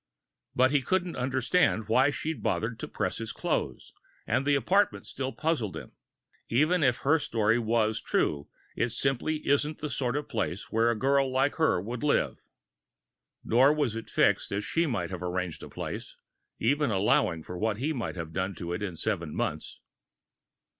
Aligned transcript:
But 0.55 0.71
he 0.71 0.81
couldn't 0.81 1.15
understand 1.15 1.87
why 1.87 2.09
she'd 2.09 2.41
bothered 2.41 2.79
to 2.79 2.87
press 2.87 3.19
his 3.19 3.31
clothes. 3.31 3.93
And 4.25 4.47
the 4.47 4.55
apartment 4.55 5.05
still 5.05 5.31
puzzled 5.31 5.77
him. 5.77 5.91
Even 6.49 6.81
if 6.81 7.01
her 7.01 7.19
story 7.19 7.59
was 7.59 8.01
true, 8.01 8.47
it 8.75 8.89
simply 8.89 9.43
wasn't 9.45 9.77
the 9.77 9.91
sort 9.91 10.15
of 10.15 10.25
a 10.25 10.27
place 10.27 10.71
where 10.71 10.89
a 10.89 10.97
girl 10.97 11.29
like 11.31 11.57
her 11.57 11.79
would 11.79 12.01
live. 12.01 12.47
Nor 13.43 13.73
was 13.75 13.95
it 13.95 14.09
fixed 14.09 14.51
as 14.51 14.65
she 14.65 14.87
might 14.87 15.11
have 15.11 15.21
arranged 15.21 15.61
a 15.61 15.69
place, 15.69 16.15
even 16.57 16.89
allowing 16.89 17.43
for 17.43 17.55
what 17.59 17.77
he 17.77 17.93
might 17.93 18.15
have 18.15 18.33
done 18.33 18.55
to 18.55 18.73
it 18.73 18.81
in 18.81 18.95
seven 18.95 19.35
months. 19.35 19.81